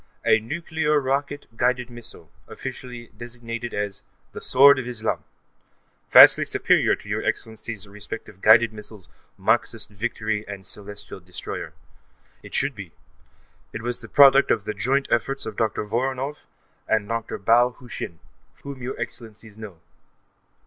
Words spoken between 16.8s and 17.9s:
and Dr. Bao Hu